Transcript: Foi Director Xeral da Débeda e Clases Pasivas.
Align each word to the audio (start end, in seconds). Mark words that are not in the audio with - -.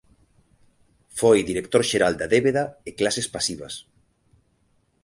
Foi 1.19 1.37
Director 1.49 1.81
Xeral 1.89 2.13
da 2.17 2.27
Débeda 2.33 2.63
e 2.89 2.91
Clases 2.99 3.27
Pasivas. 3.33 3.73